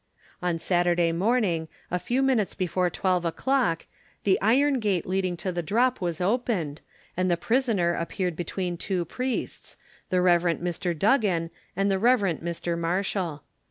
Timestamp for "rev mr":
10.19-10.97, 11.99-12.75